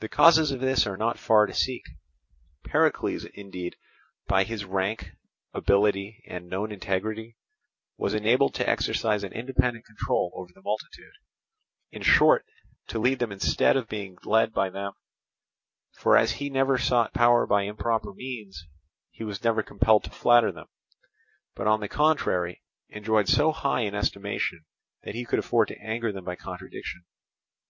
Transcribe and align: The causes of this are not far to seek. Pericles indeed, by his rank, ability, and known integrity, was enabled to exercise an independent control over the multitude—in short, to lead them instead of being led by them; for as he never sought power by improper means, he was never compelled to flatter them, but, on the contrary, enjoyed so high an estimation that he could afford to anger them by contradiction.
The 0.00 0.08
causes 0.10 0.50
of 0.50 0.60
this 0.60 0.86
are 0.86 0.98
not 0.98 1.18
far 1.18 1.46
to 1.46 1.54
seek. 1.54 1.80
Pericles 2.62 3.24
indeed, 3.24 3.74
by 4.26 4.44
his 4.44 4.66
rank, 4.66 5.12
ability, 5.54 6.22
and 6.28 6.46
known 6.50 6.70
integrity, 6.70 7.38
was 7.96 8.12
enabled 8.12 8.52
to 8.56 8.68
exercise 8.68 9.24
an 9.24 9.32
independent 9.32 9.86
control 9.86 10.30
over 10.34 10.52
the 10.52 10.60
multitude—in 10.60 12.02
short, 12.02 12.44
to 12.88 12.98
lead 12.98 13.18
them 13.18 13.32
instead 13.32 13.78
of 13.78 13.88
being 13.88 14.18
led 14.24 14.52
by 14.52 14.68
them; 14.68 14.92
for 15.96 16.18
as 16.18 16.32
he 16.32 16.50
never 16.50 16.76
sought 16.76 17.14
power 17.14 17.46
by 17.46 17.62
improper 17.62 18.12
means, 18.12 18.66
he 19.10 19.24
was 19.24 19.42
never 19.42 19.62
compelled 19.62 20.04
to 20.04 20.10
flatter 20.10 20.52
them, 20.52 20.66
but, 21.54 21.66
on 21.66 21.80
the 21.80 21.88
contrary, 21.88 22.60
enjoyed 22.90 23.26
so 23.26 23.52
high 23.52 23.80
an 23.80 23.94
estimation 23.94 24.66
that 25.04 25.14
he 25.14 25.24
could 25.24 25.38
afford 25.38 25.68
to 25.68 25.80
anger 25.80 26.12
them 26.12 26.26
by 26.26 26.36
contradiction. 26.36 27.06